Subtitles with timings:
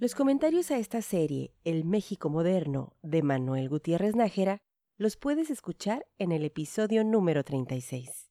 [0.00, 4.62] Los comentarios a esta serie, El México Moderno, de Manuel Gutiérrez Nájera,
[4.96, 8.30] los puedes escuchar en el episodio número 36.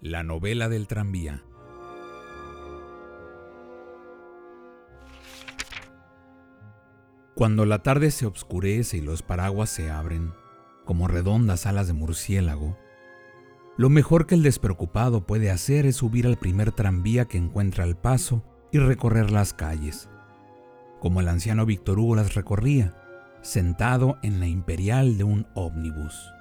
[0.00, 1.42] La novela del tranvía.
[7.34, 10.32] Cuando la tarde se obscurece y los paraguas se abren,
[10.84, 12.78] como redondas alas de murciélago,
[13.76, 17.96] lo mejor que el despreocupado puede hacer es subir al primer tranvía que encuentra al
[17.96, 20.08] paso y recorrer las calles,
[21.00, 22.94] como el anciano Víctor Hugo las recorría,
[23.40, 26.32] sentado en la imperial de un ómnibus.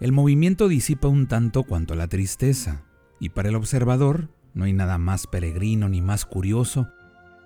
[0.00, 2.84] El movimiento disipa un tanto cuanto la tristeza,
[3.18, 6.88] y para el observador no hay nada más peregrino ni más curioso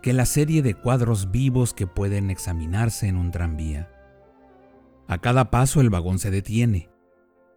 [0.03, 3.91] que la serie de cuadros vivos que pueden examinarse en un tranvía.
[5.09, 6.91] A cada paso el vagón se detiene,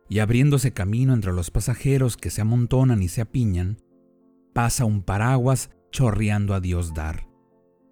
[0.10, 3.78] y abriéndose camino entre los pasajeros que se amontonan y se apiñan,
[4.58, 7.28] pasa un paraguas chorreando a Dios dar.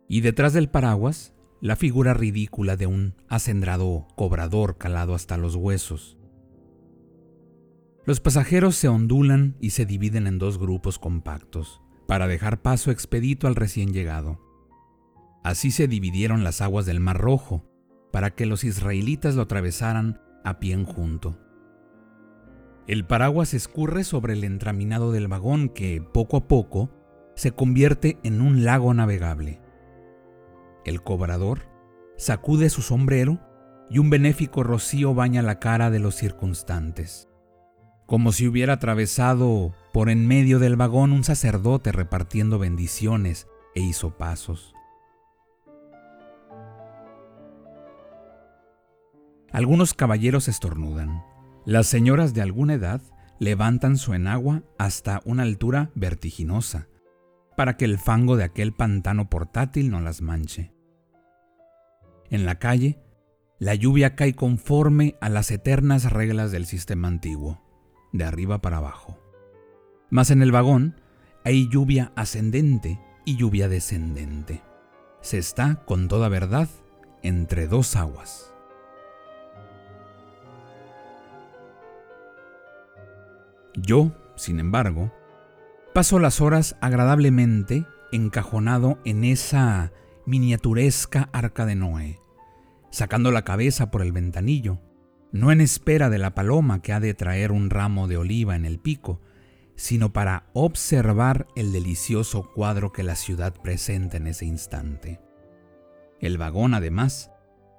[0.10, 6.18] Y detrás del paraguas, la figura ridícula de un acendrado cobrador calado hasta los huesos.
[8.08, 13.46] Los pasajeros se ondulan y se dividen en dos grupos compactos, para dejar paso expedito
[13.46, 14.42] al recién llegado.
[15.44, 17.64] Así se dividieron las aguas del Mar Rojo,
[18.12, 21.38] para que los israelitas lo atravesaran a pie en junto.
[22.88, 26.92] El paraguas escurre sobre el entraminado del vagón que, poco a poco,
[27.36, 29.60] se convierte en un lago navegable.
[30.86, 31.64] El cobrador
[32.16, 33.40] sacude su sombrero
[33.90, 37.28] y un benéfico rocío baña la cara de los circunstantes,
[38.06, 44.76] como si hubiera atravesado por en medio del vagón un sacerdote repartiendo bendiciones e pasos.
[49.52, 51.35] Algunos caballeros estornudan.
[51.66, 53.02] Las señoras de alguna edad
[53.40, 56.88] levantan su enagua hasta una altura vertiginosa,
[57.58, 60.72] para que el fango de aquel pantano portátil no las manche.
[62.30, 63.00] En la calle,
[63.58, 67.62] la lluvia cae conforme a las eternas reglas del sistema antiguo,
[68.14, 69.18] de arriba para abajo.
[70.12, 71.02] Mas en el vagón
[71.44, 74.62] hay lluvia ascendente y lluvia descendente.
[75.22, 76.70] Se está, con toda verdad,
[77.24, 78.55] entre dos aguas.
[83.76, 85.12] Yo, sin embargo,
[85.94, 89.92] paso las horas agradablemente encajonado en esa
[90.26, 92.20] miniaturesca arca de Noé,
[92.90, 94.80] sacando la cabeza por el ventanillo,
[95.32, 98.66] no en espera de la paloma que ha de traer un ramo de oliva en
[98.66, 99.22] el pico,
[99.76, 105.20] sino para observar el delicioso cuadro que la ciudad presenta en ese instante.
[106.22, 107.32] El vagón, además,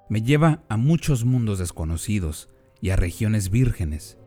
[0.09, 4.19] me lleva a muchos mundos desconocidos y a regiones vírgenes,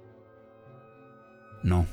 [1.63, 1.87] no,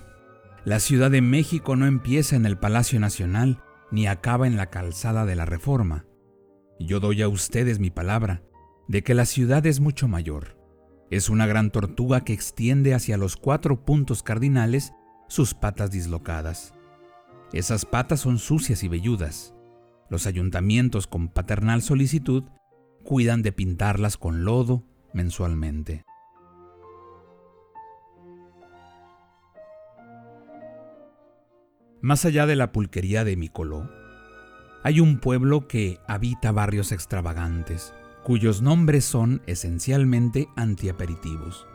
[0.65, 5.25] la Ciudad de México no empieza en el Palacio Nacional ni acaba en la calzada
[5.25, 6.05] de la Reforma.
[6.79, 8.43] Yo doy a ustedes mi palabra
[8.87, 10.57] de que la ciudad es mucho mayor.
[11.09, 14.93] Es una gran tortuga que extiende hacia los cuatro puntos cardinales
[15.29, 16.73] sus patas dislocadas.
[17.53, 19.55] Esas patas son sucias y velludas.
[20.09, 22.43] Los ayuntamientos con paternal solicitud
[23.03, 24.83] cuidan de pintarlas con lodo
[25.13, 26.06] mensualmente.
[32.01, 33.89] Más allá de la pulquería de Micoló,
[34.83, 37.93] hay un pueblo que habita barrios extravagantes,
[38.23, 41.67] cuyos nombres son esencialmente antiaperitivos.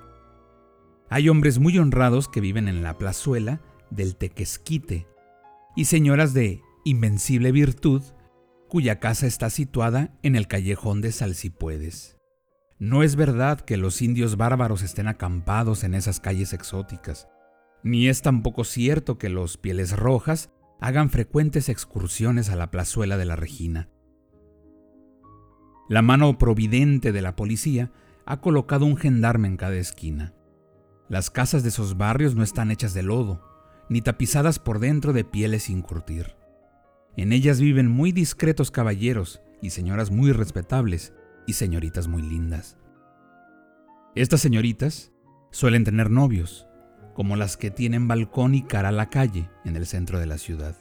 [1.11, 3.61] Hay hombres muy honrados que viven en la plazuela
[3.91, 5.07] del Tequesquite
[5.77, 8.03] y señoras de invencible virtud
[8.69, 12.17] cuya casa está situada en el callejón de Salsipuedes.
[12.79, 17.29] No es verdad que los indios bárbaros estén acampados en esas calles exóticas,
[17.83, 20.51] ni es tampoco cierto que los pieles rojas
[20.81, 23.89] hagan frecuentes excursiones a la plazuela de la Regina.
[25.89, 27.93] La mano providente de la policía
[28.25, 30.35] ha colocado un gendarme en cada esquina.
[31.09, 33.43] Las casas de esos barrios no están hechas de lodo,
[33.89, 36.37] ni tapizadas por dentro de pieles sin curtir.
[37.17, 41.13] En ellas viven muy discretos caballeros y señoras muy respetables
[41.47, 42.79] y señoritas muy lindas.
[44.15, 45.13] Estas señoritas
[45.51, 46.67] suelen tener novios,
[47.15, 50.39] como las que tienen balcón y cara a la calle en el centro de la
[50.39, 50.77] ciudad.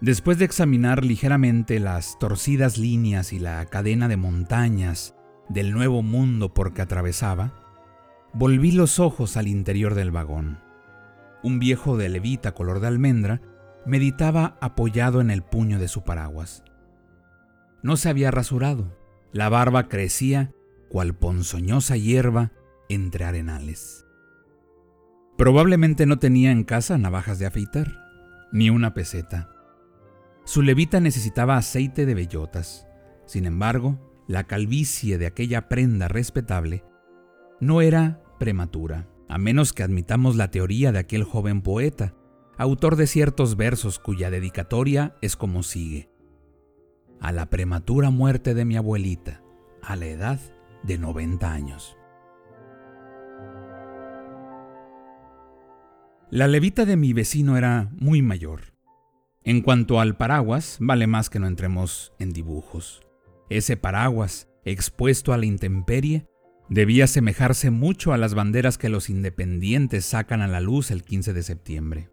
[0.00, 5.14] Después de examinar ligeramente las torcidas líneas y la cadena de montañas
[5.48, 7.54] del nuevo mundo por que atravesaba,
[8.34, 10.60] volví los ojos al interior del vagón.
[11.42, 13.40] Un viejo de levita color de almendra
[13.86, 16.62] meditaba apoyado en el puño de su paraguas.
[17.82, 18.96] No se había rasurado,
[19.32, 20.52] la barba crecía
[20.88, 22.52] cual ponzoñosa hierba
[22.88, 24.04] entre arenales.
[25.36, 27.92] Probablemente no tenía en casa navajas de afeitar,
[28.52, 29.50] ni una peseta.
[30.44, 32.86] Su levita necesitaba aceite de bellotas.
[33.26, 33.98] Sin embargo,
[34.28, 36.84] la calvicie de aquella prenda respetable
[37.60, 42.14] no era prematura, a menos que admitamos la teoría de aquel joven poeta,
[42.56, 46.10] autor de ciertos versos cuya dedicatoria es como sigue.
[47.20, 49.42] A la prematura muerte de mi abuelita,
[49.82, 50.40] a la edad
[50.82, 51.96] de 90 años.
[56.30, 58.76] La levita de mi vecino era muy mayor
[59.46, 63.00] en cuanto al paraguas, vale más que no entremos en dibujos.
[63.48, 66.26] Ese paraguas, expuesto a la intemperie,
[66.68, 71.32] debía asemejarse mucho a las banderas que los independientes sacan a la luz el 15
[71.32, 72.10] de septiembre.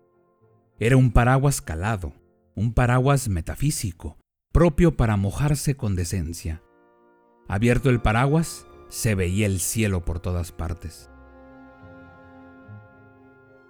[0.79, 2.13] Era un paraguas calado,
[2.53, 4.19] un paraguas metafísico,
[4.51, 6.61] propio para mojarse con decencia.
[7.47, 11.09] Abierto el paraguas, se veía el cielo por todas partes.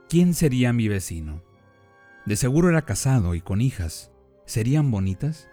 [0.09, 1.41] ¿Quién sería mi vecino?
[2.25, 4.11] De seguro era casado y con hijas.
[4.45, 5.49] ¿Serían bonitas?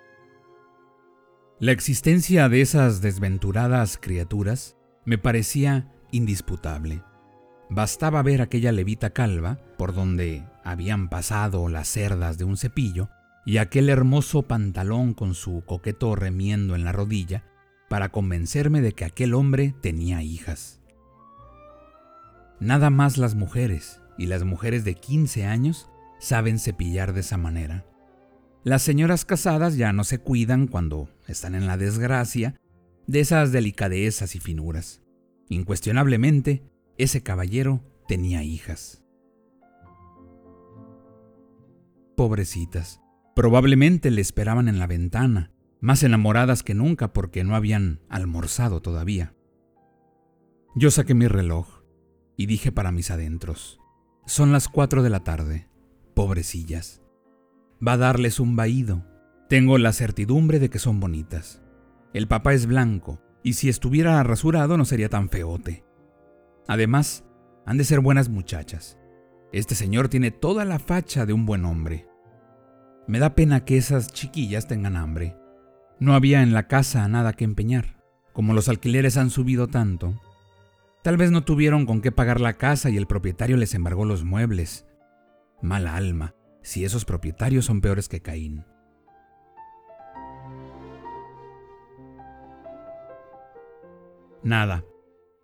[1.59, 7.03] La existencia de esas desventuradas criaturas me parecía indisputable.
[7.69, 13.09] Bastaba ver aquella levita calva por donde habían pasado las cerdas de un cepillo
[13.47, 17.45] y aquel hermoso pantalón con su coqueto remiendo en la rodilla
[17.91, 20.81] para convencerme de que aquel hombre tenía hijas.
[22.61, 25.91] Nada más las mujeres, y las mujeres de 15 años,
[26.21, 27.85] saben cepillar de esa manera.
[28.63, 32.55] Las señoras casadas ya no se cuidan cuando están en la desgracia
[33.09, 35.03] de esas delicadezas y finuras.
[35.49, 36.63] Incuestionablemente,
[36.97, 39.03] ese caballero tenía hijas.
[42.17, 43.01] Pobrecitas,
[43.35, 45.51] probablemente le esperaban en la ventana,
[45.81, 49.35] más enamoradas que nunca porque no habían almorzado todavía.
[50.75, 51.83] Yo saqué mi reloj
[52.37, 53.81] y dije para mis adentros,
[54.27, 55.71] son las cuatro de la tarde
[56.21, 57.01] pobrecillas.
[57.87, 59.07] Va a darles un vaído.
[59.49, 61.63] Tengo la certidumbre de que son bonitas.
[62.13, 65.83] El papá es blanco, y si estuviera rasurado no sería tan feote.
[66.69, 67.25] Además,
[67.65, 68.99] han de ser buenas muchachas.
[69.51, 72.07] Este señor tiene toda la facha de un buen hombre.
[73.09, 75.37] Me da pena que esas chiquillas tengan hambre.
[76.01, 78.03] No había en la casa nada que empeñar.
[78.33, 80.19] Como los alquileres han subido tanto,
[81.03, 84.25] tal vez no tuvieron con qué pagar la casa y el propietario les embargó los
[84.25, 84.87] muebles,
[85.63, 88.65] Mala alma, si esos propietarios son peores que Caín.
[94.43, 94.85] Nada,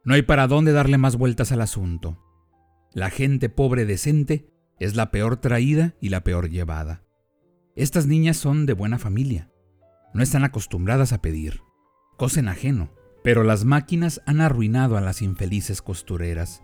[0.05, 2.19] no hay para dónde darle más vueltas al asunto.
[2.95, 4.49] La gente pobre decente
[4.81, 7.05] es la peor traída y la peor llevada.
[7.75, 9.51] Estas niñas son de buena familia.
[10.17, 11.63] No están acostumbradas a pedir.
[12.17, 12.91] Cosen ajeno.
[13.23, 16.63] Pero las máquinas han arruinado a las infelices costureras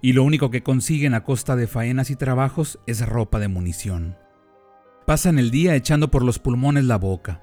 [0.00, 4.16] y lo único que consiguen a costa de faenas y trabajos es ropa de munición.
[5.06, 7.42] Pasan el día echando por los pulmones la boca,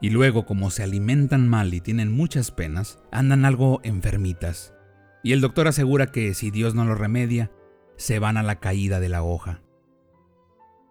[0.00, 4.74] y luego como se alimentan mal y tienen muchas penas, andan algo enfermitas,
[5.22, 7.50] y el doctor asegura que si Dios no lo remedia,
[7.96, 9.62] se van a la caída de la hoja.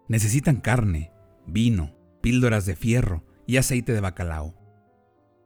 [0.08, 1.12] Necesitan carne,
[1.46, 4.56] vino, píldoras de fierro y aceite de bacalao.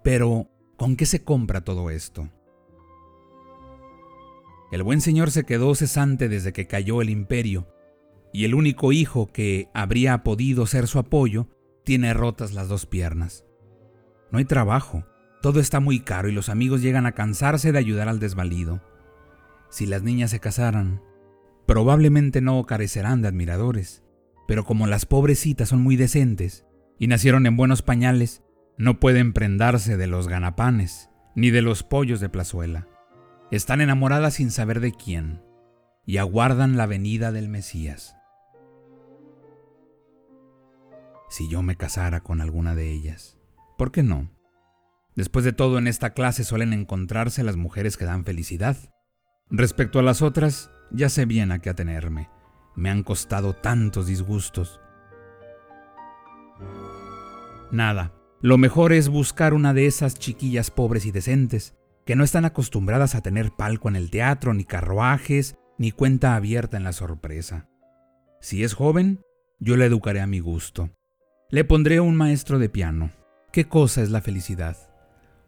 [0.04, 2.30] Pero, ¿con qué se compra todo esto?
[4.72, 7.68] El buen señor se quedó cesante desde que cayó el imperio,
[8.34, 11.48] y el único hijo que habría podido ser su apoyo
[11.84, 13.46] tiene rotas las dos piernas.
[14.32, 15.06] No hay trabajo,
[15.42, 18.82] todo está muy caro y los amigos llegan a cansarse de ayudar al desvalido.
[19.70, 21.02] Si las niñas se casaran,
[21.66, 24.04] probablemente no carecerán de admiradores,
[24.48, 26.67] pero como las pobrecitas son muy decentes
[27.00, 28.44] y nacieron en buenos pañales,
[28.78, 32.88] no pueden prendarse de los ganapanes ni de los pollos de plazuela.
[33.52, 35.42] Están enamoradas sin saber de quién
[36.06, 38.16] y aguardan la venida del Mesías.
[41.30, 43.38] Si yo me casara con alguna de ellas,
[43.78, 44.32] ¿por qué no?
[45.16, 48.78] Después de todo, en esta clase suelen encontrarse las mujeres que dan felicidad.
[49.50, 52.30] Respecto a las otras, ya sé bien a qué atenerme.
[52.76, 54.80] Me han costado tantos disgustos.
[57.72, 62.46] Nada, lo mejor es buscar una de esas chiquillas pobres y decentes que no están
[62.46, 67.68] acostumbradas a tener palco en el teatro, ni carruajes, ni cuenta abierta en la sorpresa.
[68.40, 69.20] Si es joven,
[69.60, 70.90] yo la educaré a mi gusto.
[71.50, 73.12] Le pondré un maestro de piano.
[73.52, 74.78] ¿Qué cosa es la felicidad?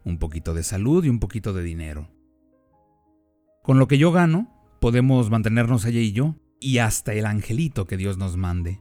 [0.04, 2.10] Un poquito de salud y un poquito de dinero.
[3.62, 7.96] Con lo que yo gano, podemos mantenernos ella y yo, y hasta el angelito que
[7.96, 8.80] Dios nos mande.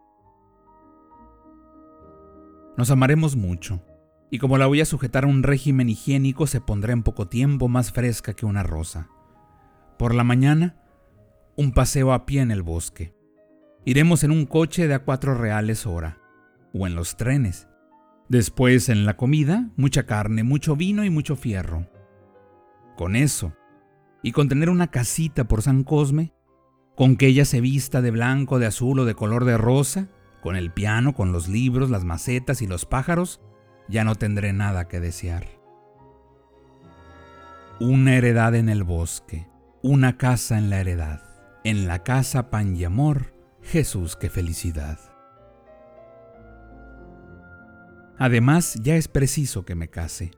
[2.79, 3.81] Nos amaremos mucho,
[4.31, 7.67] y como la voy a sujetar a un régimen higiénico, se pondrá en poco tiempo
[7.67, 9.09] más fresca que una rosa.
[9.97, 10.77] Por la mañana,
[11.57, 13.13] un paseo a pie en el bosque.
[13.83, 16.19] Iremos en un coche de a cuatro reales hora,
[16.73, 17.67] o en los trenes.
[18.29, 21.85] Después, en la comida, mucha carne, mucho vino y mucho fierro.
[22.95, 23.51] Con eso,
[24.23, 26.31] y con tener una casita por San Cosme,
[26.95, 30.07] con que ella se vista de blanco, de azul o de color de rosa,
[30.41, 33.41] con el piano, con los libros, las macetas y los pájaros,
[33.87, 35.47] ya no tendré nada que desear.
[37.79, 39.47] Una heredad en el bosque,
[39.81, 41.21] una casa en la heredad,
[41.63, 44.99] en la casa pan y amor, Jesús, qué felicidad.
[48.17, 50.31] Además, ya es preciso que me case.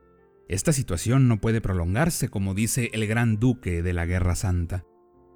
[0.48, 4.86] Esta situación no puede prolongarse, como dice el gran duque de la Guerra Santa.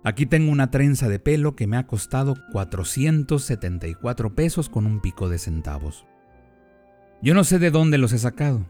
[0.05, 5.29] Aquí tengo una trenza de pelo que me ha costado 474 pesos con un pico
[5.29, 6.05] de centavos.
[7.23, 8.67] Yo no sé de dónde los he sacado.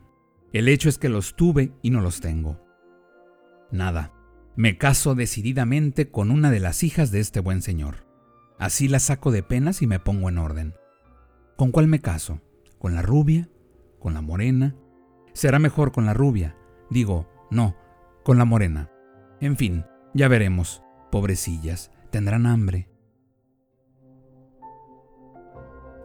[0.54, 2.64] El hecho es que los tuve y no los tengo.
[3.70, 4.14] Nada.
[4.56, 8.08] Me caso decididamente con una de las hijas de este buen señor.
[8.58, 10.74] Así la saco de penas y me pongo en orden.
[11.58, 12.40] ¿Con cuál me caso?
[12.80, 13.50] ¿Con la rubia?
[14.00, 14.78] ¿Con la morena?
[15.34, 16.56] Será mejor con la rubia.
[16.90, 17.76] Digo, no,
[18.24, 18.90] con la morena.
[19.42, 20.85] En fin, ya veremos.
[21.16, 22.90] Pobrecillas, tendrán hambre.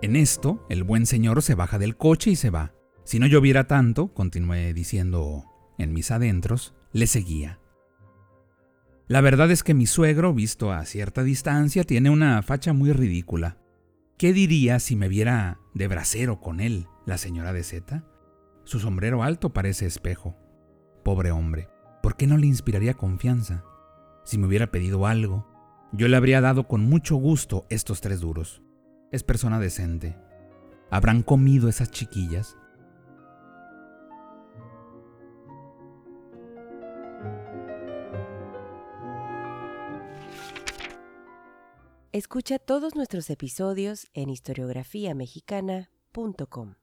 [0.02, 2.74] En esto, el buen señor se baja del coche y se va.
[3.02, 5.46] Si no lloviera tanto, continué diciendo
[5.78, 7.58] en mis adentros, le seguía.
[9.08, 13.58] La verdad es que mi suegro, visto a cierta distancia, tiene una facha muy ridícula.
[14.16, 18.04] ¿Qué diría si me viera de brasero con él, la señora de Z?
[18.62, 20.36] Su sombrero alto parece espejo.
[21.02, 21.68] Pobre hombre,
[22.00, 23.64] ¿por qué no le inspiraría confianza?
[24.24, 25.46] Si me hubiera pedido algo,
[25.92, 28.62] yo le habría dado con mucho gusto estos tres duros.
[29.10, 30.16] Es persona decente.
[30.90, 32.56] ¿Habrán comido esas chiquillas?
[42.12, 46.79] Escucha todos nuestros episodios en historiografiamexicana.com.